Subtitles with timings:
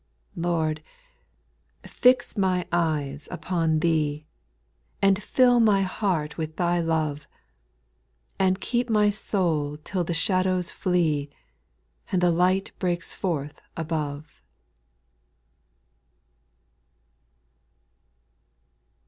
[0.31, 0.83] / 18.' Lord,
[1.85, 4.25] fix my eyes upon Thee,
[4.99, 7.27] And fill my heart with Thy love;
[8.39, 11.29] And keep my soul till the shadows flee,
[12.11, 14.41] And the light breaks forth above.